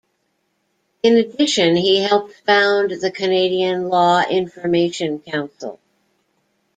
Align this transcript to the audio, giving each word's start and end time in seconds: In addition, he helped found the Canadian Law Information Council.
In 1.03 1.15
addition, 1.17 1.75
he 1.75 1.99
helped 2.01 2.33
found 2.43 2.89
the 2.89 3.11
Canadian 3.11 3.87
Law 3.87 4.23
Information 4.27 5.19
Council. 5.19 5.79